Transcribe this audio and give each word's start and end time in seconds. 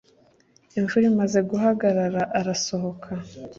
Imvura 0.77 1.05
imaze 1.11 1.39
guhagarara, 1.49 2.21
arasohoka. 2.39 3.09